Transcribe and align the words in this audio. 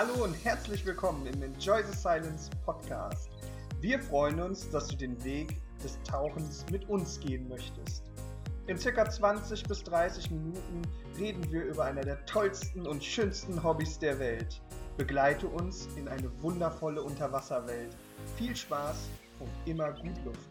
Hallo 0.00 0.24
und 0.24 0.32
herzlich 0.46 0.86
willkommen 0.86 1.26
im 1.26 1.42
Enjoy 1.42 1.82
the 1.82 1.94
Silence 1.94 2.48
Podcast. 2.64 3.28
Wir 3.82 4.00
freuen 4.00 4.40
uns, 4.40 4.70
dass 4.70 4.88
du 4.88 4.96
den 4.96 5.22
Weg 5.24 5.60
des 5.84 5.98
Tauchens 6.04 6.64
mit 6.70 6.88
uns 6.88 7.20
gehen 7.20 7.46
möchtest. 7.50 8.04
In 8.66 8.78
circa 8.78 9.10
20 9.10 9.62
bis 9.64 9.84
30 9.84 10.30
Minuten 10.30 10.80
reden 11.18 11.52
wir 11.52 11.64
über 11.64 11.84
einer 11.84 12.00
der 12.00 12.24
tollsten 12.24 12.86
und 12.86 13.04
schönsten 13.04 13.62
Hobbys 13.62 13.98
der 13.98 14.18
Welt. 14.18 14.62
Begleite 14.96 15.46
uns 15.46 15.86
in 15.96 16.08
eine 16.08 16.30
wundervolle 16.40 17.02
Unterwasserwelt. 17.02 17.94
Viel 18.38 18.56
Spaß 18.56 18.96
und 19.38 19.50
immer 19.66 19.92
gut 19.92 20.16
Luft. 20.24 20.48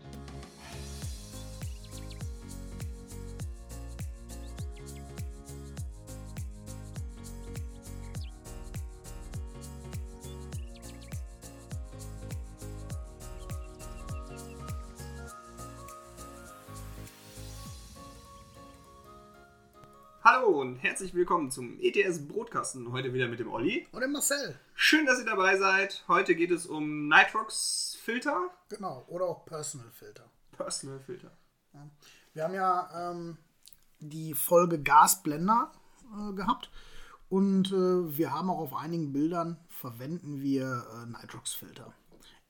Hallo 20.31 20.61
und 20.61 20.75
herzlich 20.75 21.15
willkommen 21.15 21.49
zum 21.49 21.79
ETS 21.79 22.27
Brotkasten. 22.27 22.91
Heute 22.91 23.13
wieder 23.15 23.27
mit 23.27 23.39
dem 23.39 23.51
Olli. 23.51 23.87
Und 23.91 24.01
dem 24.01 24.11
Marcel. 24.11 24.59
Schön, 24.75 25.07
dass 25.07 25.17
ihr 25.17 25.25
dabei 25.25 25.57
seid. 25.57 26.03
Heute 26.07 26.35
geht 26.35 26.51
es 26.51 26.67
um 26.67 27.07
Nitrox 27.07 27.97
Filter. 27.99 28.51
Genau, 28.69 29.03
oder 29.07 29.25
auch 29.25 29.43
Personal 29.47 29.89
Filter. 29.89 30.29
Personal 30.51 30.99
Filter. 30.99 31.31
Ja. 31.73 31.89
Wir 32.35 32.43
haben 32.43 32.53
ja 32.53 33.11
ähm, 33.11 33.37
die 34.01 34.35
Folge 34.35 34.79
Gasblender 34.79 35.71
äh, 36.15 36.33
gehabt 36.33 36.69
und 37.29 37.71
äh, 37.71 38.15
wir 38.15 38.31
haben 38.31 38.51
auch 38.51 38.59
auf 38.59 38.75
einigen 38.75 39.11
Bildern 39.11 39.57
verwenden 39.67 40.43
wir 40.43 40.85
äh, 40.93 41.05
Nitrox 41.07 41.55
Filter. 41.55 41.91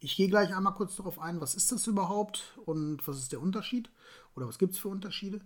Ich 0.01 0.17
gehe 0.17 0.27
gleich 0.27 0.53
einmal 0.53 0.73
kurz 0.73 0.97
darauf 0.97 1.17
ein, 1.17 1.39
was 1.39 1.55
ist 1.55 1.71
das 1.71 1.87
überhaupt 1.87 2.59
und 2.65 3.07
was 3.07 3.19
ist 3.19 3.31
der 3.31 3.39
Unterschied 3.39 3.89
oder 4.35 4.49
was 4.49 4.59
gibt 4.59 4.73
es 4.73 4.79
für 4.79 4.89
Unterschiede. 4.89 5.39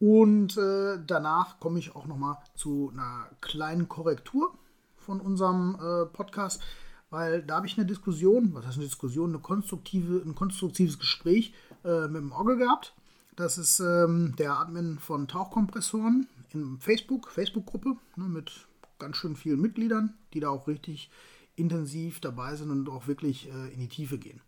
Und 0.00 0.56
äh, 0.56 0.98
danach 1.04 1.58
komme 1.58 1.78
ich 1.78 1.96
auch 1.96 2.06
noch 2.06 2.16
mal 2.16 2.38
zu 2.54 2.90
einer 2.92 3.28
kleinen 3.40 3.88
Korrektur 3.88 4.52
von 4.96 5.20
unserem 5.20 5.76
äh, 5.76 6.06
Podcast, 6.06 6.62
weil 7.10 7.42
da 7.42 7.56
habe 7.56 7.66
ich 7.66 7.76
eine 7.76 7.86
Diskussion, 7.86 8.54
was 8.54 8.66
heißt 8.66 8.76
eine 8.76 8.86
Diskussion, 8.86 9.30
eine 9.30 9.40
konstruktive, 9.40 10.22
ein 10.24 10.34
konstruktives 10.34 10.98
Gespräch 10.98 11.52
äh, 11.84 12.06
mit 12.06 12.22
dem 12.22 12.32
Ogge 12.32 12.58
gehabt. 12.58 12.94
Das 13.34 13.58
ist 13.58 13.80
ähm, 13.80 14.34
der 14.36 14.58
Admin 14.58 14.98
von 14.98 15.26
Tauchkompressoren 15.26 16.28
in 16.50 16.78
Facebook, 16.78 17.30
Facebook-Gruppe 17.30 17.96
ne, 18.16 18.24
mit 18.24 18.66
ganz 18.98 19.16
schön 19.16 19.36
vielen 19.36 19.60
Mitgliedern, 19.60 20.14
die 20.32 20.40
da 20.40 20.48
auch 20.50 20.66
richtig 20.68 21.10
intensiv 21.56 22.20
dabei 22.20 22.56
sind 22.56 22.70
und 22.70 22.88
auch 22.88 23.06
wirklich 23.06 23.48
äh, 23.48 23.72
in 23.72 23.80
die 23.80 23.88
Tiefe 23.88 24.18
gehen. 24.18 24.40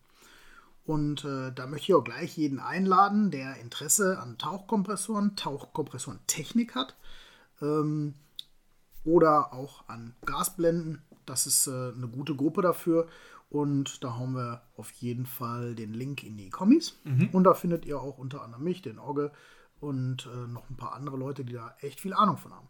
Und 0.85 1.25
äh, 1.25 1.53
da 1.53 1.67
möchte 1.67 1.93
ich 1.93 1.95
auch 1.95 2.05
gleich 2.05 2.37
jeden 2.37 2.59
einladen, 2.59 3.31
der 3.31 3.57
Interesse 3.57 4.19
an 4.19 4.39
Tauchkompressoren, 4.39 5.37
Tauchkompressorentechnik 5.37 6.75
hat 6.75 6.97
ähm, 7.61 8.15
oder 9.05 9.53
auch 9.53 9.89
an 9.89 10.15
Gasblenden. 10.25 11.03
Das 11.27 11.47
ist 11.47 11.67
äh, 11.67 11.93
eine 11.95 12.09
gute 12.09 12.35
Gruppe 12.35 12.63
dafür. 12.63 13.07
Und 13.51 14.05
da 14.05 14.17
haben 14.17 14.35
wir 14.35 14.63
auf 14.77 14.93
jeden 14.93 15.27
Fall 15.27 15.75
den 15.75 15.93
Link 15.93 16.23
in 16.23 16.37
die 16.37 16.51
Kommis. 16.51 16.97
Mhm. 17.05 17.31
Und 17.33 17.45
da 17.45 17.55
findet 17.55 17.85
ihr 17.85 18.01
auch 18.01 18.17
unter 18.17 18.43
anderem 18.43 18.63
mich, 18.63 18.81
den 18.81 18.99
Orge 18.99 19.33
und 19.81 20.27
äh, 20.27 20.47
noch 20.47 20.71
ein 20.71 20.77
paar 20.77 20.95
andere 20.95 21.17
Leute, 21.17 21.45
die 21.45 21.55
da 21.55 21.75
echt 21.81 22.01
viel 22.01 22.15
Ahnung 22.15 22.37
von 22.37 22.55
haben. 22.55 22.69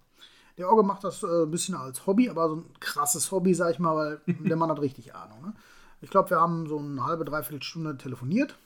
Der 0.56 0.68
Orge 0.68 0.82
macht 0.82 1.04
das 1.04 1.22
äh, 1.22 1.44
ein 1.44 1.50
bisschen 1.50 1.74
als 1.74 2.06
Hobby, 2.06 2.30
aber 2.30 2.48
so 2.48 2.56
ein 2.56 2.80
krasses 2.80 3.30
Hobby, 3.30 3.54
sag 3.54 3.72
ich 3.72 3.78
mal, 3.78 3.94
weil 3.96 4.20
der 4.48 4.56
Mann 4.56 4.70
hat 4.70 4.80
richtig 4.80 5.14
Ahnung. 5.14 5.42
Ne? 5.42 5.54
Ich 6.00 6.10
glaube, 6.10 6.30
wir 6.30 6.40
haben 6.40 6.66
so 6.66 6.78
eine 6.78 7.04
halbe, 7.04 7.24
dreiviertel 7.24 7.62
Stunde 7.62 7.96
telefoniert 7.98 8.56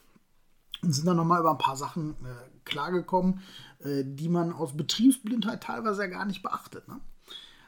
und 0.81 0.93
sind 0.93 1.05
dann 1.05 1.17
nochmal 1.17 1.41
über 1.41 1.51
ein 1.51 1.57
paar 1.57 1.75
Sachen 1.75 2.11
äh, 2.25 2.59
klargekommen, 2.63 3.41
äh, 3.79 4.03
die 4.05 4.29
man 4.29 4.53
aus 4.53 4.75
Betriebsblindheit 4.75 5.63
teilweise 5.63 6.03
ja 6.03 6.07
gar 6.07 6.25
nicht 6.25 6.43
beachtet. 6.43 6.87
Ne? 6.87 6.99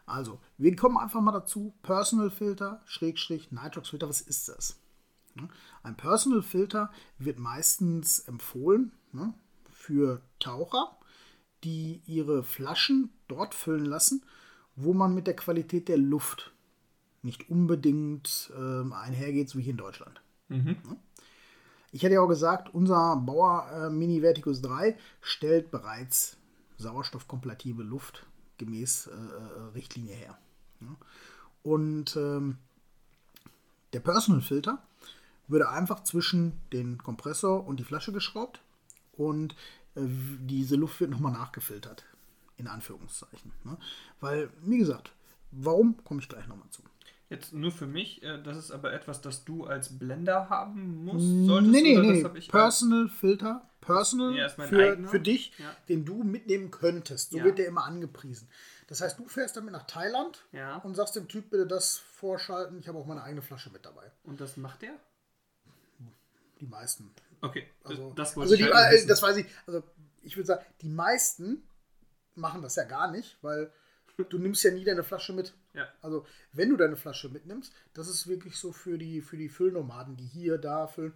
Also, 0.06 0.40
wir 0.58 0.76
kommen 0.76 0.98
einfach 0.98 1.22
mal 1.22 1.34
dazu. 1.34 1.74
Personal 1.82 2.30
Filter, 2.30 2.82
Schrägstrich, 2.86 3.52
Nitrox 3.52 3.90
Filter, 3.90 4.08
was 4.08 4.22
ist 4.22 4.48
das? 4.48 4.80
Ne? 5.36 5.50
Ein 5.84 5.98
Personal 5.98 6.42
Filter 6.42 6.92
wird 7.18 7.40
meistens 7.40 8.20
empfohlen 8.20 8.94
ne, 9.12 9.34
für 9.70 10.22
Taucher, 10.40 10.98
die 11.64 12.02
ihre 12.06 12.44
Flaschen 12.44 13.12
dort 13.28 13.54
füllen 13.54 13.86
lassen, 13.86 14.24
wo 14.76 14.94
man 14.94 15.14
mit 15.14 15.28
der 15.28 15.36
Qualität 15.36 15.90
der 15.90 15.98
Luft 15.98 16.54
nicht 17.28 17.50
unbedingt 17.50 18.52
äh, 18.58 18.94
einhergeht, 18.94 19.50
so 19.50 19.60
wie 19.60 19.64
hier 19.64 19.72
in 19.72 19.78
Deutschland. 19.78 20.22
Mhm. 20.48 20.78
Ich 21.92 22.04
hätte 22.04 22.16
ja 22.16 22.22
auch 22.22 22.28
gesagt, 22.28 22.74
unser 22.74 23.18
Bauer 23.18 23.70
äh, 23.72 23.90
Mini 23.90 24.22
Verticus 24.22 24.62
3 24.62 24.98
stellt 25.22 25.70
bereits 25.70 26.38
sauerstoffkompatible 26.78 27.86
Luft 27.86 28.26
gemäß 28.58 29.08
äh, 29.08 29.12
äh, 29.12 29.74
Richtlinie 29.74 30.16
her. 30.16 30.38
Ja. 30.82 30.96
Und 31.64 32.16
ähm, 32.16 32.58
der 33.94 34.00
Personal 34.00 34.42
Filter 34.42 34.82
würde 35.48 35.70
einfach 35.70 36.04
zwischen 36.04 36.54
den 36.72 36.98
Kompressor 36.98 37.66
und 37.68 37.80
die 37.80 37.84
Flasche 37.84 38.12
geschraubt 38.12 38.62
und 39.14 39.54
äh, 39.96 40.02
diese 40.40 40.76
Luft 40.76 41.00
wird 41.00 41.12
nochmal 41.12 41.34
nachgefiltert, 41.34 42.06
in 42.58 42.68
Anführungszeichen. 42.68 43.52
Ne? 43.64 43.78
Weil, 44.20 44.50
wie 44.62 44.78
gesagt, 44.78 45.12
warum, 45.52 46.04
komme 46.04 46.22
ich 46.22 46.30
gleich 46.30 46.48
nochmal 46.48 46.70
zu. 46.70 46.84
Jetzt 47.30 47.52
nur 47.52 47.72
für 47.72 47.88
mich, 47.88 48.24
äh, 48.24 48.42
das 48.42 48.56
ist 48.56 48.72
aber 48.72 48.94
etwas, 48.94 49.20
das 49.20 49.44
du 49.44 49.66
als 49.66 50.00
Blender 50.00 50.50
haben 50.50 51.04
musst, 51.04 51.46
solltest 51.46 51.72
Nee, 51.74 51.82
nee, 51.82 51.98
nee. 51.98 52.24
nee. 52.24 52.48
Personal 52.48 53.10
Filter, 53.10 53.70
Personal 53.82 54.34
ja, 54.34 54.48
für, 54.48 54.98
für 55.08 55.20
dich, 55.20 55.52
ja. 55.58 55.76
den 55.90 56.06
du 56.06 56.24
mitnehmen 56.24 56.72
könntest. 56.72 57.32
So 57.32 57.40
ja. 57.40 57.44
wird 57.44 57.58
der 57.58 57.68
immer 57.68 57.84
angepriesen. 57.84 58.48
Das 58.88 59.02
heißt, 59.02 59.20
du 59.20 59.28
fährst 59.28 59.58
damit 59.58 59.74
nach 59.74 59.86
Thailand 59.86 60.46
und 60.84 60.96
sagst 60.96 61.18
dem 61.18 61.28
Typ 61.28 61.50
bitte 61.50 61.68
das 61.68 61.98
vorschalten. 61.98 62.80
Ich 62.80 62.88
habe 62.88 62.98
auch 62.98 63.06
meine 63.06 63.24
eigene 63.24 63.42
Flasche 63.42 63.70
mit 63.70 63.86
dabei. 63.86 64.10
Und 64.24 64.40
das 64.40 64.56
macht 64.56 64.82
der? 64.82 64.94
Die 66.62 66.68
meisten. 66.68 67.14
Okay, 67.42 67.68
also, 67.84 68.14
das, 68.16 68.38
also 68.38 68.56
die, 68.56 68.64
halt 68.64 69.04
äh, 69.04 69.06
das 69.06 69.22
weiß 69.22 69.38
ich. 69.38 69.46
Also 69.68 69.84
ich 70.24 70.38
würde 70.38 70.48
sagen, 70.48 70.66
die 70.82 70.90
meisten 70.90 71.68
machen 72.36 72.62
das 72.62 72.76
ja 72.76 72.84
gar 72.86 73.12
nicht, 73.12 73.38
weil 73.42 73.72
du 74.18 74.38
nimmst 74.38 74.64
ja 74.64 74.72
nie 74.72 74.84
deine 74.84 75.04
Flasche 75.04 75.34
mit. 75.34 75.54
Ja. 75.74 75.88
Also, 76.02 76.26
wenn 76.52 76.70
du 76.70 76.78
deine 76.78 76.96
Flasche 76.96 77.30
mitnimmst, 77.30 77.74
das 77.94 78.08
ist 78.08 78.28
wirklich 78.28 78.58
so 78.58 78.72
für 78.72 78.98
die, 78.98 79.22
für 79.22 79.38
die 79.38 79.50
Füllnomaden, 79.50 80.18
die 80.18 80.26
hier, 80.26 80.58
da 80.58 80.88
füllen. 80.88 81.14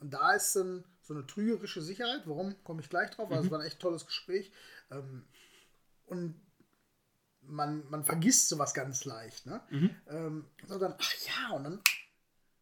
Und 0.00 0.12
da 0.12 0.32
ist 0.32 0.56
dann 0.56 0.84
so 1.02 1.14
eine 1.14 1.26
trügerische 1.26 1.82
Sicherheit. 1.82 2.22
Warum 2.26 2.54
komme 2.64 2.80
ich 2.80 2.88
gleich 2.88 3.10
drauf? 3.10 3.30
Also, 3.30 3.42
mhm. 3.42 3.46
es 3.46 3.52
war 3.52 3.60
ein 3.60 3.66
echt 3.66 3.80
tolles 3.80 4.06
Gespräch. 4.06 4.52
Ähm, 4.90 5.24
und 6.06 6.34
man, 7.42 7.88
man 7.90 8.04
vergisst 8.04 8.48
sowas 8.48 8.74
ganz 8.74 9.04
leicht. 9.04 9.46
Ne? 9.46 9.60
Mhm. 9.70 9.90
Ähm, 10.08 10.44
so 10.66 10.78
dann, 10.78 10.94
ach 10.98 11.14
ja, 11.26 11.56
und 11.56 11.64
dann 11.64 11.80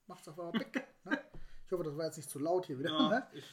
macht 0.06 0.22
es 0.22 0.28
auf 0.28 0.38
einmal 0.38 0.60
weg. 0.60 0.86
ne? 1.04 1.20
Ich 1.66 1.72
hoffe, 1.72 1.84
das 1.84 1.96
war 1.96 2.06
jetzt 2.06 2.16
nicht 2.16 2.30
zu 2.30 2.38
laut 2.38 2.66
hier 2.66 2.78
wieder. 2.78 2.90
Ja, 2.90 3.08
ne? 3.08 3.26
ich 3.32 3.44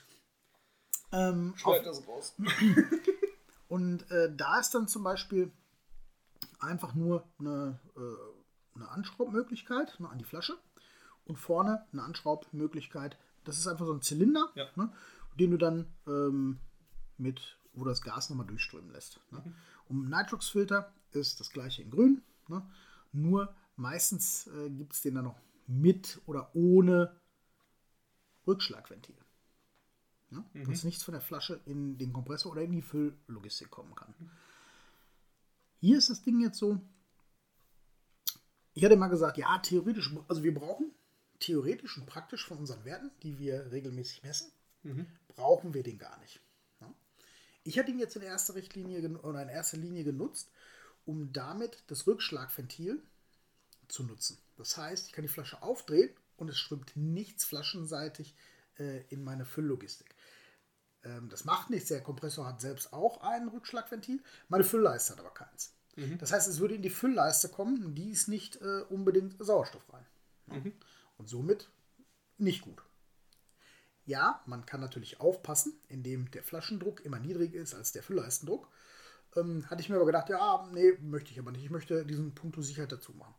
ähm, 1.12 1.54
auf, 1.64 1.82
das 1.84 2.08
raus. 2.08 2.36
und 3.68 4.10
äh, 4.12 4.34
da 4.36 4.60
ist 4.60 4.74
dann 4.74 4.88
zum 4.88 5.04
Beispiel 5.04 5.52
einfach 6.60 6.96
nur 6.96 7.28
eine, 7.40 7.80
äh, 7.96 8.76
eine 8.76 8.90
Anschraubmöglichkeit 8.90 10.00
ne, 10.00 10.10
an 10.10 10.18
die 10.18 10.26
Flasche 10.26 10.58
und 11.26 11.38
vorne 11.38 11.86
eine 11.92 12.04
Anschraubmöglichkeit. 12.04 13.18
Das 13.44 13.58
ist 13.58 13.68
einfach 13.68 13.86
so 13.86 13.94
ein 13.94 14.02
Zylinder, 14.02 14.52
ja. 14.56 14.66
ne, 14.76 14.92
den 15.40 15.52
du 15.52 15.58
dann 15.58 15.88
ähm, 16.08 16.60
mit, 17.18 17.58
wo 17.74 17.86
das 17.86 18.02
Gas 18.02 18.30
nochmal 18.30 18.48
durchströmen 18.48 18.92
lässt. 18.92 19.20
Ne. 19.32 19.42
Mhm. 19.44 19.54
Um 19.88 20.10
Nitrox-Filter 20.10 20.92
ist 21.12 21.40
das 21.40 21.52
gleiche 21.52 21.82
in 21.82 21.92
grün, 21.92 22.22
ne, 22.48 22.68
nur 23.12 23.54
meistens 23.76 24.48
äh, 24.48 24.70
gibt 24.70 24.94
es 24.94 25.02
den 25.02 25.16
dann 25.16 25.26
noch 25.26 25.40
mit 25.68 26.22
oder 26.26 26.56
ohne 26.56 27.16
Rückschlagventil. 28.46 29.16
Ne? 30.30 30.44
Mhm. 30.54 30.66
Dass 30.66 30.84
nichts 30.84 31.04
von 31.04 31.14
der 31.14 31.22
Flasche 31.22 31.62
in 31.66 31.98
den 31.98 32.14
Kompressor 32.14 32.52
oder 32.52 32.62
in 32.62 32.72
die 32.72 32.82
Fülllogistik 32.82 33.70
kommen 33.70 33.96
kann. 33.96 34.14
Mhm. 34.18 34.32
Hier 35.80 35.98
ist 35.98 36.10
das 36.10 36.24
Ding 36.24 36.40
jetzt 36.42 36.58
so. 36.58 36.82
Ich 38.74 38.84
hatte 38.84 38.96
mal 38.96 39.08
gesagt, 39.08 39.38
ja, 39.38 39.58
theoretisch, 39.60 40.14
also 40.28 40.44
wir 40.44 40.54
brauchen 40.54 40.92
theoretisch 41.40 41.98
und 41.98 42.06
praktisch 42.06 42.46
von 42.46 42.58
unseren 42.58 42.86
Werten, 42.86 43.12
die 43.24 43.40
wir 43.40 43.72
regelmäßig 43.72 44.24
messen, 44.24 44.52
mhm. 44.84 45.08
brauchen 45.28 45.74
wir 45.74 45.84
den 45.84 45.98
gar 45.98 46.18
nicht. 46.20 46.40
Ja? 46.82 46.94
Ich 47.64 47.78
hatte 47.78 47.92
ihn 47.92 48.00
jetzt 48.00 48.16
in 48.16 48.22
erster 48.22 48.56
Richtlinie 48.56 49.18
oder 49.20 49.42
in 49.42 49.50
erster 49.50 49.78
Linie 49.78 50.04
genutzt, 50.04 50.52
um 51.06 51.32
damit 51.32 51.84
das 51.88 52.08
Rückschlagventil 52.08 53.02
zu 53.88 54.04
nutzen. 54.04 54.38
Das 54.58 54.78
heißt, 54.78 55.08
ich 55.08 55.14
kann 55.14 55.24
die 55.24 55.30
Flasche 55.30 55.62
aufdrehen 55.62 56.10
und 56.36 56.50
es 56.50 56.58
strömt 56.58 56.96
nichts 56.96 57.46
flaschenseitig 57.46 58.36
äh, 58.80 59.04
in 59.10 59.24
meine 59.24 59.46
Fülllogistik. 59.46 60.16
Ähm, 61.08 61.30
das 61.30 61.46
macht 61.46 61.70
nichts. 61.70 61.90
Der 61.90 62.02
Kompressor 62.02 62.46
hat 62.46 62.62
selbst 62.62 62.94
auch 62.94 63.22
ein 63.22 63.48
Rückschlagventil. 63.48 64.22
Meine 64.50 64.64
Füllleiste 64.64 65.14
hat 65.14 65.20
aber 65.20 65.34
keins. 65.34 65.74
Mhm. 65.96 66.18
Das 66.18 66.32
heißt, 66.32 66.48
es 66.48 66.60
würde 66.60 66.76
in 66.76 66.82
die 66.82 66.90
Füllleiste 66.90 67.50
kommen, 67.50 67.96
die 67.96 68.12
ist 68.12 68.28
nicht 68.28 68.62
äh, 68.62 68.82
unbedingt 68.90 69.36
sauerstoffrein. 69.40 70.06
Mhm. 70.48 70.74
Und 71.18 71.28
somit 71.28 71.70
nicht 72.38 72.62
gut. 72.62 72.84
Ja, 74.06 74.42
man 74.46 74.66
kann 74.66 74.80
natürlich 74.80 75.20
aufpassen, 75.20 75.74
indem 75.90 76.32
der 76.32 76.44
Flaschendruck 76.44 77.04
immer 77.04 77.20
niedriger 77.20 77.60
ist 77.60 77.76
als 77.76 77.92
der 77.92 78.04
Füllleistendruck. 78.04 78.70
Ähm, 79.36 79.70
hatte 79.70 79.82
ich 79.82 79.90
mir 79.90 79.96
aber 79.96 80.06
gedacht, 80.06 80.30
ja, 80.30 80.68
nee, 80.72 80.94
möchte 81.02 81.32
ich 81.32 81.40
aber 81.40 81.52
nicht. 81.52 81.66
Ich 81.66 81.72
möchte 81.72 82.06
diesen 82.06 82.34
Punkt 82.34 82.56
Sicherheit 82.64 82.92
dazu 82.92 83.12
machen. 83.14 83.36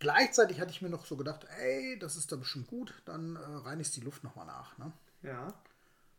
Gleichzeitig 0.00 0.60
hatte 0.60 0.72
ich 0.72 0.82
mir 0.82 0.90
noch 0.90 1.06
so 1.06 1.16
gedacht, 1.16 1.46
ey, 1.60 1.96
das 1.98 2.16
ist 2.16 2.32
da 2.32 2.36
bestimmt 2.36 2.66
gut, 2.66 3.00
dann 3.04 3.36
äh, 3.36 3.38
reinigst 3.38 3.96
die 3.96 4.00
Luft 4.00 4.24
nochmal 4.24 4.46
nach. 4.46 4.76
Ne? 4.76 4.92
Ja. 5.22 5.54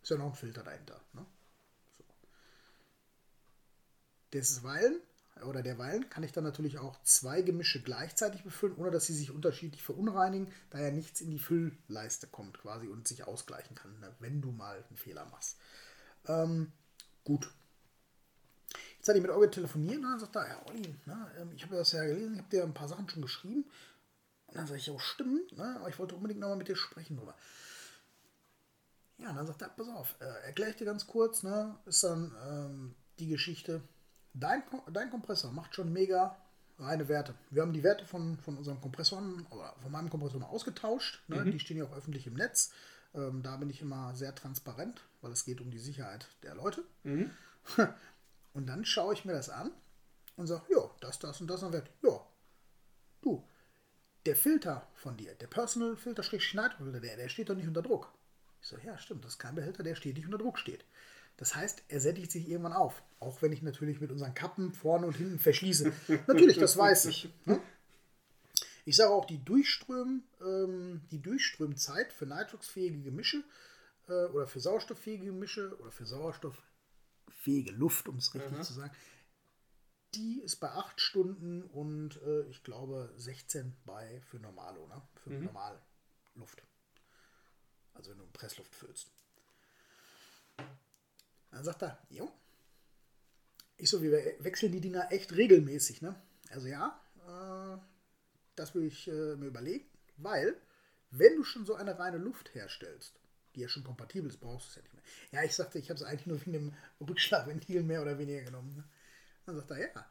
Ist 0.04 0.10
ja 0.10 0.18
noch 0.18 0.28
ein 0.28 0.36
Filter 0.36 0.64
dahinter. 0.64 1.00
Ne? 1.14 1.26
So. 1.98 2.04
Desweilen 4.34 5.00
oder 5.46 5.64
derweilen 5.64 6.10
kann 6.10 6.24
ich 6.24 6.34
dann 6.34 6.44
natürlich 6.44 6.78
auch 6.78 7.02
zwei 7.04 7.42
Gemische 7.42 7.82
gleichzeitig 7.82 8.44
befüllen, 8.44 8.76
ohne 8.76 8.92
dass 8.92 9.06
sie 9.06 9.16
sich 9.16 9.32
unterschiedlich 9.32 9.82
verunreinigen, 9.82 10.52
da 10.70 10.80
ja 10.80 10.92
nichts 10.92 11.22
in 11.22 11.32
die 11.32 11.40
Füllleiste 11.40 12.28
kommt 12.28 12.60
quasi 12.60 12.88
und 12.88 13.08
sich 13.08 13.26
ausgleichen 13.26 13.76
kann, 13.76 13.98
ne, 14.02 14.14
wenn 14.20 14.42
du 14.42 14.52
mal 14.52 14.84
einen 14.90 14.98
Fehler 14.98 15.26
machst. 15.26 15.58
Ähm, 16.28 16.72
gut. 17.24 17.50
Jetzt 18.98 19.08
hatte 19.08 19.18
ich 19.18 19.24
mit 19.24 19.32
Olga 19.32 19.48
telefoniert 19.48 19.98
und 19.98 20.04
dann 20.04 20.20
sagt 20.20 20.36
er, 20.36 20.48
ja 20.48 20.66
Olli, 20.68 20.96
ne, 21.06 21.32
ähm, 21.40 21.52
ich 21.56 21.64
habe 21.64 21.76
das 21.76 21.94
ja 21.94 22.04
gelesen, 22.04 22.34
ich 22.34 22.40
habe 22.40 22.50
dir 22.50 22.64
ein 22.64 22.74
paar 22.74 22.90
Sachen 22.90 23.08
schon 23.10 23.22
geschrieben. 23.22 23.66
Und 24.48 24.58
dann 24.58 24.68
sage 24.68 24.80
ich, 24.80 24.90
auch 24.92 25.00
stimmt, 25.00 25.58
ne, 25.58 25.78
aber 25.80 25.90
ich 25.90 25.98
wollte 25.98 26.16
unbedingt 26.16 26.42
nochmal 26.42 26.58
mit 26.58 26.68
dir 26.68 26.76
sprechen 26.76 27.18
drüber. 27.18 27.36
Ja, 29.24 29.30
und 29.32 29.38
dann 29.38 29.48
sagt 29.48 29.62
er, 29.62 29.70
pass 29.70 29.88
auf, 29.88 30.16
äh, 30.20 30.46
erkläre 30.46 30.72
ich 30.72 30.76
dir 30.76 30.86
ganz 30.86 31.08
kurz, 31.08 31.44
ne, 31.44 31.76
ist 31.86 32.04
dann 32.04 32.32
ähm, 32.46 32.96
die 33.20 33.28
Geschichte, 33.28 33.82
Dein, 34.34 34.64
dein 34.92 35.12
Kompressor 35.12 35.52
macht 35.52 35.76
schon 35.76 35.94
mega 35.94 36.36
reine 36.80 37.08
Werte. 37.08 37.36
Wir 37.52 37.62
haben 37.62 37.74
die 37.74 37.84
Werte 37.84 38.06
von, 38.06 38.38
von 38.40 38.58
unseren 38.58 38.82
Kompressoren 38.82 39.46
oder 39.52 39.76
von 39.82 39.92
meinem 39.92 40.10
Kompressor 40.10 40.40
mal 40.40 40.48
ausgetauscht. 40.48 41.22
Ne? 41.28 41.46
Mhm. 41.46 41.52
Die 41.52 41.60
stehen 41.60 41.78
ja 41.78 41.86
auch 41.86 41.96
öffentlich 41.96 42.26
im 42.26 42.34
Netz. 42.34 42.72
Ähm, 43.14 43.44
da 43.44 43.58
bin 43.58 43.70
ich 43.70 43.82
immer 43.82 44.16
sehr 44.16 44.34
transparent, 44.34 45.02
weil 45.22 45.32
es 45.32 45.46
geht 45.46 45.62
um 45.62 45.70
die 45.70 45.80
Sicherheit 45.80 46.28
der 46.42 46.56
Leute. 46.56 46.84
Mhm. 47.04 47.30
Und 48.54 48.66
dann 48.68 48.86
schaue 48.86 49.14
ich 49.14 49.24
mir 49.24 49.34
das 49.34 49.50
an 49.50 49.72
und 50.36 50.46
sage, 50.46 50.64
ja, 50.70 50.90
das, 51.00 51.18
das 51.18 51.42
und 51.42 51.48
das 51.48 51.64
ein 51.64 51.74
Wert. 51.74 51.90
Ja, 52.04 52.20
du, 53.22 53.44
der 54.28 54.36
Filter 54.36 54.88
von 54.94 55.18
dir, 55.18 55.34
der 55.34 55.48
Personal 55.48 55.96
Filter 55.96 56.22
Schneidfilter, 56.22 57.00
der, 57.00 57.18
der 57.18 57.30
steht 57.30 57.50
doch 57.50 57.56
nicht 57.56 57.68
unter 57.68 57.82
Druck. 57.82 58.12
Ich 58.64 58.70
so, 58.70 58.78
ja, 58.78 58.98
stimmt, 58.98 59.26
das 59.26 59.34
ist 59.34 59.40
kein 59.40 59.56
Behälter, 59.56 59.84
der 59.84 59.94
steht 59.94 60.16
nicht 60.16 60.26
unter 60.26 60.38
Druck 60.38 60.58
steht. 60.58 60.86
Das 61.36 61.54
heißt, 61.54 61.84
er 61.90 62.00
sättigt 62.00 62.32
sich 62.32 62.48
irgendwann 62.48 62.72
auf. 62.72 63.04
Auch 63.20 63.42
wenn 63.42 63.52
ich 63.52 63.62
natürlich 63.62 64.00
mit 64.00 64.10
unseren 64.10 64.34
Kappen 64.34 64.72
vorne 64.72 65.06
und 65.06 65.18
hinten 65.18 65.38
verschließe. 65.38 65.92
natürlich, 66.28 66.58
das 66.58 66.78
weiß 66.78 67.06
ich. 67.06 67.30
Ne? 67.44 67.60
Ich 68.86 68.96
sage 68.96 69.12
auch, 69.12 69.26
die, 69.26 69.44
Durchström, 69.44 70.24
ähm, 70.42 71.02
die 71.12 71.22
Durchströmzeit 71.22 72.14
für 72.14 72.26
nitroxfähige 72.26 73.02
Gemische 73.02 73.44
äh, 74.08 74.26
oder 74.28 74.48
für 74.48 74.62
sauerstofffähige 74.62 75.26
Gemische 75.26 75.78
oder 75.80 75.92
für 75.92 76.06
sauerstofffähige 76.06 77.72
Luft, 77.74 78.08
um 78.08 78.16
es 78.18 78.34
richtig 78.34 78.58
mhm. 78.58 78.64
zu 78.64 78.74
sagen, 78.74 78.96
die 80.16 80.40
ist 80.42 80.58
bei 80.58 80.70
8 80.70 81.02
Stunden 81.02 81.64
und 81.64 82.22
äh, 82.22 82.44
ich 82.44 82.64
glaube 82.64 83.12
16 83.18 83.76
bei 83.86 84.22
für 84.22 84.40
Normalo, 84.40 84.88
ne? 84.88 85.02
für 85.16 85.32
mhm. 85.32 85.46
Normalluft. 85.46 86.64
Also 87.94 88.12
wenn 88.12 88.18
du 88.18 88.26
Pressluft 88.28 88.76
füllst. 88.76 89.12
Dann 91.52 91.64
sagt 91.64 91.84
er, 91.84 91.98
jo. 92.10 92.32
Ich 93.78 93.90
so, 93.90 94.02
wir 94.02 94.12
wechseln 94.40 94.72
die 94.72 94.82
Dinger 94.82 95.12
echt 95.12 95.34
regelmäßig, 95.34 96.02
ne? 96.02 96.16
Also 96.50 96.68
ja, 96.68 97.00
äh, 97.28 97.78
das 98.56 98.74
würde 98.74 98.88
ich 98.88 99.08
äh, 99.08 99.36
mir 99.36 99.48
überlegen, 99.48 99.86
weil, 100.18 100.56
wenn 101.12 101.36
du 101.36 101.44
schon 101.44 101.66
so 101.66 101.76
eine 101.76 101.98
reine 101.98 102.18
Luft 102.18 102.54
herstellst, 102.54 103.20
die 103.56 103.62
ja 103.62 103.68
schon 103.68 103.84
kompatibel 103.84 104.30
ist, 104.30 104.40
brauchst 104.40 104.68
du 104.68 104.70
es 104.70 104.76
ja 104.76 104.82
nicht 104.84 104.94
mehr. 104.94 105.04
Ja, 105.32 105.44
ich 105.44 105.56
sagte, 105.56 105.80
ich 105.80 105.90
habe 105.90 106.00
es 106.00 106.06
eigentlich 106.06 106.28
nur 106.28 106.40
wegen 106.42 106.54
dem 106.54 106.74
Rückschlagventil 107.00 107.84
mehr 107.84 108.02
oder 108.02 108.18
weniger 108.18 108.42
genommen. 108.42 108.76
Ne? 108.76 108.84
Dann 109.46 109.56
sagt 109.56 109.72
er, 109.72 109.80
ja, 109.80 110.10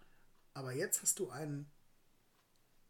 aber 0.54 0.72
jetzt 0.72 1.02
hast 1.02 1.18
du 1.18 1.30
einen 1.30 1.70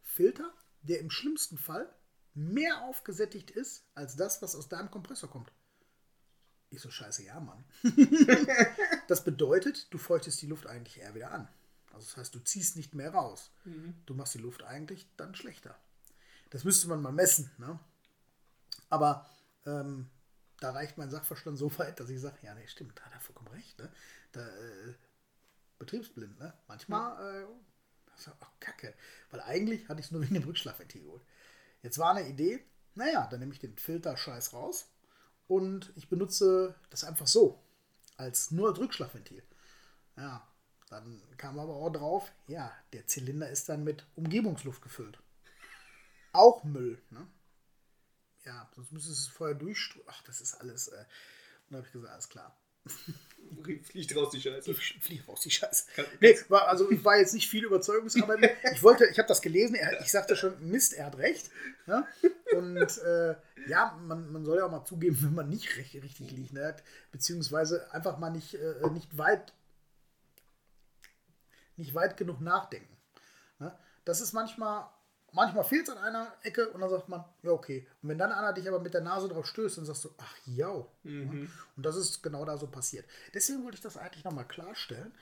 Filter, 0.03 0.53
der 0.83 1.00
im 1.00 1.11
schlimmsten 1.11 1.59
Fall 1.59 1.93
mehr 2.34 2.82
aufgesättigt 2.82 3.50
ist 3.50 3.84
als 3.94 4.17
das, 4.17 4.43
was 4.43 4.55
aus 4.55 4.69
deinem 4.69 4.90
Kompressor 4.90 5.31
kommt. 5.31 5.52
Ich 6.70 6.81
so, 6.81 6.90
scheiße, 6.90 7.23
ja, 7.23 7.38
Mann. 7.38 7.64
das 9.08 9.25
bedeutet, 9.25 9.93
du 9.93 9.99
feuchtest 9.99 10.40
die 10.40 10.46
Luft 10.46 10.67
eigentlich 10.67 11.00
eher 11.00 11.14
wieder 11.14 11.31
an. 11.31 11.49
Also 11.93 12.06
das 12.06 12.17
heißt, 12.17 12.34
du 12.34 12.38
ziehst 12.38 12.76
nicht 12.76 12.94
mehr 12.94 13.12
raus. 13.12 13.50
Mhm. 13.64 13.94
Du 14.06 14.14
machst 14.14 14.34
die 14.34 14.38
Luft 14.38 14.62
eigentlich 14.62 15.06
dann 15.19 15.34
schlechter. 15.34 15.79
Das 16.49 16.64
müsste 16.64 16.88
man 16.88 17.02
mal 17.02 17.12
messen. 17.12 17.50
Ne? 17.58 17.79
Aber 18.88 19.29
ähm, 19.67 20.08
da 20.61 20.70
reicht 20.70 20.96
mein 20.96 21.11
Sachverstand 21.11 21.58
so 21.58 21.76
weit, 21.79 22.00
dass 22.00 22.08
ich 22.08 22.20
sage, 22.20 22.38
ja, 22.43 22.55
nee, 22.55 22.67
stimmt, 22.69 22.99
da 22.99 23.05
hat 23.05 23.12
er 23.12 23.20
vollkommen 23.20 23.49
recht. 23.49 23.79
Ne? 23.79 23.90
Da, 24.32 24.46
äh, 24.46 24.94
betriebsblind, 25.79 26.38
ne? 26.38 26.55
Manchmal, 26.69 27.43
äh, 27.43 27.46
das 28.06 28.20
ist 28.20 28.29
auch 28.29 28.61
kacke. 28.61 28.94
Weil 29.31 29.40
eigentlich 29.40 29.88
hatte 29.88 30.00
ich 30.00 30.06
es 30.06 30.12
nur 30.12 30.23
wegen 30.23 30.34
dem 30.34 30.44
Rückschlagventil 30.44 31.02
geholt. 31.02 31.25
Jetzt 31.82 31.99
war 31.99 32.14
eine 32.14 32.29
Idee, 32.29 32.64
naja, 32.94 33.26
dann 33.31 33.40
nehme 33.40 33.52
ich 33.52 33.58
den 33.58 33.76
Filter-Scheiß 33.76 34.52
raus 34.52 34.88
und 35.49 35.93
ich 35.96 36.08
benutze 36.08 36.75
das 36.90 37.05
einfach 37.05 37.26
so, 37.26 37.62
als 38.17 38.50
nur 38.50 38.70
als 38.70 38.79
Rückschlagventil. 38.79 39.43
Ja, 40.17 40.46
dann 40.88 41.23
kam 41.37 41.58
aber 41.58 41.75
auch 41.75 41.90
drauf, 41.90 42.32
ja, 42.46 42.73
der 42.93 43.06
Zylinder 43.06 43.49
ist 43.49 43.69
dann 43.69 43.82
mit 43.82 44.06
Umgebungsluft 44.14 44.82
gefüllt. 44.82 45.19
Auch 46.32 46.64
Müll, 46.64 47.02
ne? 47.11 47.26
Ja, 48.44 48.69
sonst 48.75 48.93
müsste 48.93 49.12
es 49.12 49.26
vorher 49.29 49.55
durchströmen. 49.55 50.08
Ach, 50.11 50.23
das 50.25 50.40
ist 50.40 50.55
alles. 50.55 50.88
Äh, 50.88 51.05
und 51.69 51.73
da 51.73 51.76
habe 51.79 51.87
ich 51.87 51.93
gesagt, 51.93 52.12
alles 52.12 52.29
klar. 52.29 52.56
Fliegt 53.84 54.17
raus 54.17 54.31
die 54.31 54.40
Scheiße. 54.40 54.75
Fliegt 54.75 55.29
raus 55.29 55.40
die 55.40 55.50
Scheiße. 55.50 55.84
Nee, 56.20 56.37
war, 56.49 56.69
also 56.69 56.88
war 57.05 57.19
jetzt 57.19 57.34
nicht 57.34 57.49
viel 57.49 57.64
Überzeugungsarbeit. 57.64 58.56
Ich 58.73 58.82
wollte, 58.82 59.06
ich 59.06 59.19
habe 59.19 59.29
das 59.29 59.40
gelesen, 59.40 59.75
er, 59.75 60.00
ich 60.00 60.11
sagte 60.11 60.34
schon, 60.34 60.55
Mist, 60.69 60.94
er 60.94 61.06
hat 61.06 61.19
recht. 61.19 61.50
Ja? 61.87 62.06
Und 62.56 62.98
äh, 62.98 63.36
ja, 63.69 63.96
man, 64.05 64.32
man 64.32 64.44
soll 64.44 64.58
ja 64.58 64.67
auch 64.67 64.70
mal 64.70 64.84
zugeben, 64.84 65.19
wenn 65.20 65.34
man 65.34 65.48
nicht 65.48 65.77
recht, 65.77 65.94
richtig 65.94 66.31
liegt, 66.32 66.53
ne? 66.53 66.74
beziehungsweise 67.12 67.93
einfach 67.93 68.19
mal 68.19 68.31
nicht, 68.31 68.55
äh, 68.55 68.74
nicht 68.91 69.17
weit 69.17 69.53
nicht 71.77 71.94
weit 71.94 72.17
genug 72.17 72.41
nachdenken. 72.41 72.96
Ne? 73.58 73.77
Das 74.05 74.20
ist 74.20 74.32
manchmal 74.32 74.89
manchmal 75.32 75.65
fehlt 75.65 75.89
es 75.89 75.96
an 75.96 76.03
einer 76.03 76.32
Ecke 76.43 76.69
und 76.70 76.81
dann 76.81 76.91
sagt 76.91 77.08
man, 77.08 77.24
ja, 77.43 77.51
okay. 77.51 77.86
Und 78.03 78.10
wenn 78.10 78.19
dann 78.19 78.32
einer 78.32 78.53
dich 78.53 78.69
aber 78.69 78.81
mit 78.81 78.94
der 78.94 79.01
Nase 79.01 79.29
drauf 79.29 79.46
stößt, 79.46 79.79
dann 79.79 79.84
sagst 79.84 80.05
du, 80.05 80.10
ach 80.19 80.36
ja. 80.46 80.86
Mhm. 81.03 81.51
Und 81.77 81.86
das 81.86 81.96
ist 81.96 82.22
genau 82.22 82.44
da 82.44 82.56
so 82.56 82.67
passiert. 82.67 83.06
Deswegen 83.34 83.65
wollte 83.65 83.77
ich 83.77 83.82
das 83.82 83.96
eigentlich 83.96 84.24
nochmal 84.24 84.46
klarstellen. 84.46 85.12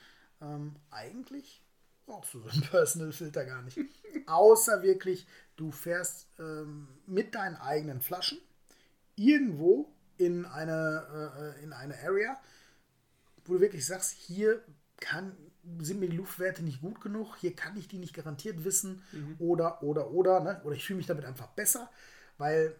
Ähm, 0.41 0.75
eigentlich 0.89 1.61
brauchst 2.05 2.33
du 2.33 2.39
so 2.39 2.49
einen 2.49 2.61
Personal 2.69 3.11
Filter 3.11 3.45
gar 3.45 3.61
nicht. 3.61 3.79
Außer 4.27 4.83
wirklich, 4.83 5.27
du 5.55 5.71
fährst 5.71 6.27
ähm, 6.39 6.87
mit 7.05 7.35
deinen 7.35 7.55
eigenen 7.55 8.01
Flaschen 8.01 8.39
irgendwo 9.15 9.91
in 10.17 10.45
eine, 10.45 11.55
äh, 11.57 11.63
in 11.63 11.73
eine 11.73 11.95
Area, 12.03 12.39
wo 13.45 13.53
du 13.53 13.61
wirklich 13.61 13.85
sagst, 13.85 14.11
hier 14.11 14.61
kann, 14.99 15.35
sind 15.79 15.99
mir 15.99 16.09
die 16.09 16.17
Luftwerte 16.17 16.63
nicht 16.63 16.81
gut 16.81 17.01
genug, 17.01 17.35
hier 17.37 17.55
kann 17.55 17.77
ich 17.77 17.87
die 17.87 17.99
nicht 17.99 18.13
garantiert 18.13 18.63
wissen 18.63 19.03
mhm. 19.11 19.35
oder, 19.39 19.83
oder, 19.83 20.11
oder, 20.11 20.39
ne? 20.39 20.61
oder 20.63 20.75
ich 20.75 20.85
fühle 20.85 20.97
mich 20.97 21.07
damit 21.07 21.25
einfach 21.25 21.47
besser, 21.47 21.89
weil 22.37 22.75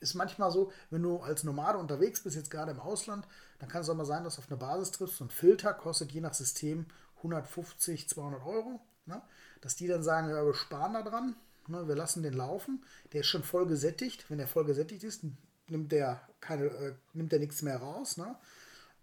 ist 0.00 0.14
manchmal 0.14 0.50
so, 0.50 0.72
wenn 0.90 1.02
du 1.02 1.18
als 1.18 1.44
Nomade 1.44 1.78
unterwegs 1.78 2.22
bist, 2.22 2.36
jetzt 2.36 2.50
gerade 2.50 2.72
im 2.72 2.80
Ausland, 2.80 3.26
dann 3.58 3.68
kann 3.68 3.82
es 3.82 3.88
auch 3.88 3.94
mal 3.94 4.04
sein, 4.04 4.24
dass 4.24 4.36
du 4.36 4.42
auf 4.42 4.50
eine 4.50 4.56
Basis 4.56 4.90
triffst. 4.90 5.16
So 5.16 5.24
ein 5.24 5.30
Filter 5.30 5.72
kostet 5.72 6.12
je 6.12 6.20
nach 6.20 6.34
System 6.34 6.86
150, 7.18 8.08
200 8.08 8.44
Euro. 8.44 8.80
Ne? 9.06 9.22
Dass 9.60 9.76
die 9.76 9.86
dann 9.86 10.02
sagen, 10.02 10.30
ja, 10.30 10.44
wir 10.44 10.54
sparen 10.54 10.94
da 10.94 11.02
dran, 11.02 11.36
ne? 11.68 11.86
wir 11.86 11.94
lassen 11.94 12.22
den 12.22 12.34
laufen. 12.34 12.84
Der 13.12 13.20
ist 13.20 13.28
schon 13.28 13.44
voll 13.44 13.66
gesättigt. 13.66 14.28
Wenn 14.28 14.38
der 14.38 14.48
voll 14.48 14.64
gesättigt 14.64 15.04
ist, 15.04 15.24
nimmt 15.68 15.92
der, 15.92 16.20
keine, 16.40 16.64
äh, 16.64 16.94
nimmt 17.12 17.32
der 17.32 17.38
nichts 17.38 17.62
mehr 17.62 17.76
raus. 17.76 18.16
Ne? 18.16 18.34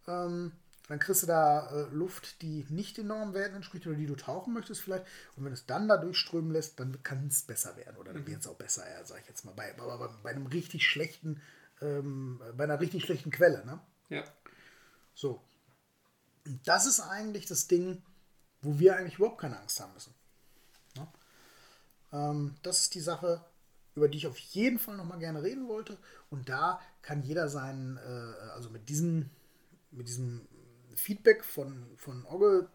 Ähm, 0.08 0.52
dann 0.90 0.98
kriegst 0.98 1.22
du 1.22 1.28
da 1.28 1.70
äh, 1.70 1.84
Luft, 1.94 2.42
die 2.42 2.66
nicht 2.70 2.98
den 2.98 3.08
Normwerten 3.08 3.56
entspricht 3.56 3.86
oder 3.86 3.96
die 3.96 4.08
du 4.08 4.16
tauchen 4.16 4.54
möchtest 4.54 4.82
vielleicht. 4.82 5.06
Und 5.36 5.46
wenn 5.46 5.54
es 5.54 5.68
dann 5.68 5.88
da 5.88 5.98
durchströmen 5.98 6.52
lässt, 6.52 6.80
dann 6.80 7.04
kann 7.04 7.28
es 7.28 7.44
besser 7.44 7.78
werden. 7.78 7.96
Oder 7.98 8.12
dann 8.12 8.24
mhm. 8.24 8.28
wird 8.28 8.42
es 8.42 8.48
auch 8.48 8.56
besser, 8.56 8.90
ja, 8.90 9.06
sag 9.06 9.22
ich 9.22 9.28
jetzt 9.28 9.46
mal. 9.46 9.54
Bei, 9.54 9.72
bei, 9.74 10.10
bei 10.24 10.32
einem 10.32 10.48
richtig 10.48 10.88
schlechten, 10.88 11.42
ähm, 11.80 12.42
bei 12.58 12.64
einer 12.64 12.80
richtig 12.80 13.04
schlechten 13.04 13.30
Quelle, 13.30 13.64
ne? 13.68 13.80
Ja. 14.10 14.24
So. 15.14 15.44
Und 16.48 16.68
das 16.68 16.88
ist 16.88 17.02
eigentlich 17.02 17.46
das 17.46 17.68
Ding, 17.68 18.02
wo 18.64 18.80
wir 18.80 18.96
eigentlich 18.96 19.20
überhaupt 19.20 19.42
keine 19.42 19.60
Angst 19.60 19.80
haben 19.80 19.94
müssen. 19.94 20.16
Ne? 20.96 21.08
Ähm, 22.14 22.56
das 22.64 22.82
ist 22.82 22.96
die 22.96 23.00
Sache, 23.00 23.46
über 23.94 24.08
die 24.08 24.18
ich 24.18 24.26
auf 24.26 24.40
jeden 24.40 24.80
Fall 24.80 24.98
nochmal 24.98 25.20
gerne 25.20 25.44
reden 25.44 25.68
wollte. 25.68 26.00
Und 26.32 26.50
da 26.50 26.82
kann 27.04 27.22
jeder 27.22 27.48
seinen, 27.48 27.98
äh, 27.98 28.50
also 28.54 28.72
mit 28.72 28.90
diesem, 28.90 29.30
mit 29.92 30.08
diesem 30.08 30.48
Feedback 31.00 31.44
von, 31.44 31.88
von 31.98 32.26
Ogge 32.26 32.70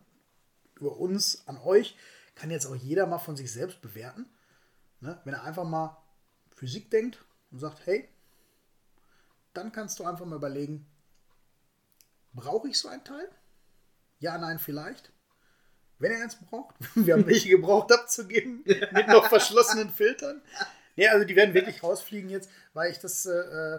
über 0.81 0.97
uns 0.97 1.47
an 1.47 1.59
euch 1.59 1.97
kann 2.35 2.51
jetzt 2.51 2.67
auch 2.67 2.75
jeder 2.75 3.07
mal 3.07 3.19
von 3.19 3.37
sich 3.37 3.53
selbst 3.53 3.81
bewerten. 3.81 4.27
Ne? 5.01 5.21
Wenn 5.25 5.35
er 5.35 5.45
einfach 5.45 5.65
mal 5.65 5.97
Physik 6.55 6.91
denkt 6.91 7.25
und 7.51 7.59
sagt, 7.59 7.87
hey, 7.87 8.09
dann 9.53 9.71
kannst 9.71 9.99
du 9.99 10.05
einfach 10.05 10.27
mal 10.27 10.37
überlegen, 10.37 10.87
brauche 12.33 12.69
ich 12.69 12.79
so 12.79 12.89
ein 12.89 13.05
Teil? 13.05 13.29
Ja, 14.19 14.37
nein, 14.39 14.59
vielleicht. 14.59 15.13
Wenn 15.99 16.13
er 16.13 16.23
eins 16.23 16.37
braucht, 16.37 16.75
wir 16.95 17.15
haben 17.15 17.27
welche 17.27 17.51
gebraucht 17.51 17.93
abzugeben, 17.93 18.65
mit 18.65 19.09
noch 19.09 19.29
verschlossenen 19.29 19.91
Filtern. 19.91 20.43
Ja, 20.97 21.13
also 21.13 21.25
die 21.25 21.37
werden 21.37 21.55
wirklich 21.55 21.83
rausfliegen 21.83 22.31
jetzt, 22.31 22.51
weil 22.73 22.91
ich 22.91 22.99
das, 22.99 23.27
äh, 23.27 23.79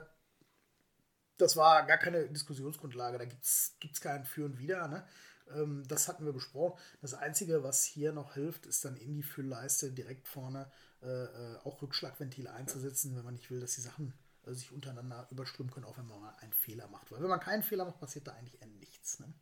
das 1.38 1.58
war 1.58 1.86
gar 1.86 1.98
keine 1.98 2.28
Diskussionsgrundlage, 2.28 3.18
da 3.18 3.26
gibt 3.26 3.44
es 3.44 4.02
keinen 4.02 4.26
Für 4.26 4.46
und 4.46 4.60
Wider. 4.60 4.88
Ne? 4.88 5.06
Ähm, 5.54 5.84
das 5.88 6.08
hatten 6.08 6.26
wir 6.26 6.34
besprochen. 6.34 6.80
Das 7.02 7.14
Einzige, 7.14 7.64
was 7.64 7.84
hier 7.84 8.14
noch 8.14 8.34
hilft, 8.34 8.66
ist 8.66 8.86
dann 8.86 8.98
in 8.98 9.14
die 9.14 9.24
Füllleiste 9.24 9.92
direkt 9.92 10.28
vorne 10.28 10.72
äh, 11.02 11.08
äh 11.08 11.58
auch 11.64 11.82
Rückschlagventile 11.82 12.52
einzusetzen, 12.52 13.16
wenn 13.16 13.26
man 13.26 13.36
nicht 13.36 13.52
will, 13.52 13.60
dass 13.60 13.76
die 13.76 13.82
Sachen 13.82 14.14
äh, 14.46 14.54
sich 14.54 14.72
untereinander 14.72 15.28
überströmen 15.32 15.72
können, 15.72 15.86
auch 15.86 15.98
wenn 15.98 16.08
man 16.08 16.22
mal 16.22 16.36
einen 16.42 16.54
Fehler 16.54 16.88
macht. 16.88 17.12
Weil 17.12 17.22
wenn 17.22 17.30
man 17.30 17.40
keinen 17.40 17.64
Fehler 17.64 17.86
macht, 17.86 18.00
passiert 18.00 18.28
da 18.28 18.34
eigentlich 18.34 18.62
eher 18.62 18.68
nichts. 18.68 19.20
Ne? 19.20 19.34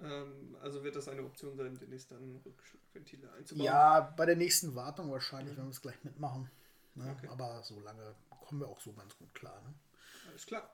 Ähm, 0.00 0.56
also 0.60 0.84
wird 0.84 0.96
das 0.96 1.08
eine 1.08 1.22
Option 1.22 1.56
sein, 1.56 1.78
demnächst 1.78 2.10
dann 2.10 2.40
Rückschlagventile 2.44 3.32
einzubauen? 3.32 3.64
Ja, 3.64 4.00
bei 4.00 4.26
der 4.26 4.36
nächsten 4.36 4.74
Wartung 4.74 5.10
wahrscheinlich, 5.10 5.54
mhm. 5.54 5.58
wenn 5.58 5.66
wir 5.66 5.70
es 5.70 5.82
gleich 5.82 6.02
mitmachen. 6.04 6.50
Ne? 6.94 7.14
Okay. 7.16 7.28
Aber 7.28 7.62
so 7.62 7.80
lange 7.80 8.14
kommen 8.28 8.60
wir 8.60 8.68
auch 8.68 8.80
so 8.80 8.92
ganz 8.92 9.16
gut 9.16 9.32
klar. 9.34 9.60
Ne? 9.62 9.74
Alles 10.28 10.46
klar. 10.46 10.68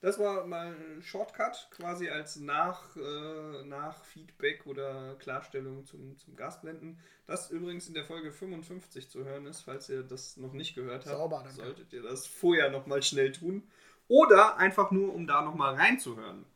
Das 0.00 0.18
war 0.20 0.46
mal 0.46 0.68
ein 0.68 1.02
Shortcut, 1.02 1.68
quasi 1.72 2.08
als 2.08 2.36
Nach, 2.36 2.96
äh, 2.96 3.64
Nachfeedback 3.64 4.64
oder 4.66 5.16
Klarstellung 5.16 5.84
zum, 5.86 6.16
zum 6.16 6.36
Gasblenden. 6.36 6.98
Das 7.26 7.50
übrigens 7.50 7.88
in 7.88 7.94
der 7.94 8.04
Folge 8.04 8.30
55 8.30 9.08
zu 9.08 9.24
hören 9.24 9.46
ist, 9.46 9.62
falls 9.62 9.88
ihr 9.88 10.04
das 10.04 10.36
noch 10.36 10.52
nicht 10.52 10.76
gehört 10.76 11.04
habt. 11.04 11.16
Sauber, 11.16 11.40
danke. 11.42 11.62
Solltet 11.62 11.92
ihr 11.92 12.02
das 12.02 12.26
vorher 12.26 12.70
nochmal 12.70 13.02
schnell 13.02 13.32
tun. 13.32 13.68
Oder 14.06 14.56
einfach 14.56 14.92
nur, 14.92 15.12
um 15.12 15.26
da 15.26 15.42
nochmal 15.42 15.74
reinzuhören. 15.74 16.46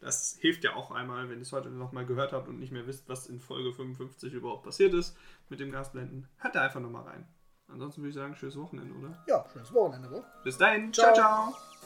Das 0.00 0.36
hilft 0.40 0.64
ja 0.64 0.74
auch 0.74 0.90
einmal, 0.90 1.28
wenn 1.28 1.38
ihr 1.38 1.42
es 1.42 1.52
heute 1.52 1.70
nochmal 1.70 2.04
gehört 2.04 2.32
habt 2.32 2.48
und 2.48 2.58
nicht 2.58 2.72
mehr 2.72 2.86
wisst, 2.86 3.08
was 3.08 3.26
in 3.26 3.40
Folge 3.40 3.72
55 3.72 4.32
überhaupt 4.32 4.64
passiert 4.64 4.92
ist 4.94 5.16
mit 5.48 5.60
dem 5.60 5.70
Gasblenden. 5.70 6.28
Hört 6.38 6.54
da 6.54 6.62
einfach 6.62 6.80
nochmal 6.80 7.04
rein. 7.04 7.26
Ansonsten 7.68 8.02
würde 8.02 8.10
ich 8.10 8.14
sagen, 8.14 8.34
schönes 8.34 8.56
Wochenende, 8.56 8.94
oder? 8.94 9.24
Ja, 9.26 9.44
schönes 9.52 9.72
Wochenende, 9.72 10.08
oder? 10.08 10.24
Bis 10.42 10.56
dahin. 10.56 10.92
ciao. 10.92 11.14
ciao. 11.14 11.52
ciao. 11.52 11.77